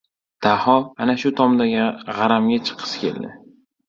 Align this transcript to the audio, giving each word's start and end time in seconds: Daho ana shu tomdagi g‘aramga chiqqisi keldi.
Daho 0.45 0.77
ana 1.03 1.15
shu 1.23 1.31
tomdagi 1.39 1.83
g‘aramga 2.07 2.57
chiqqisi 2.71 3.03
keldi. 3.03 3.31